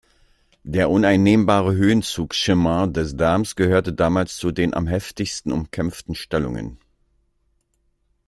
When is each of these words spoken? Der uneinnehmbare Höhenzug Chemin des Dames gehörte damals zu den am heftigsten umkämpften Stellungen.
Der 0.63 0.89
uneinnehmbare 0.89 1.75
Höhenzug 1.75 2.33
Chemin 2.33 2.91
des 2.91 3.15
Dames 3.17 3.55
gehörte 3.55 3.93
damals 3.93 4.35
zu 4.37 4.49
den 4.51 4.73
am 4.73 4.87
heftigsten 4.87 5.51
umkämpften 5.51 6.15
Stellungen. 6.15 6.79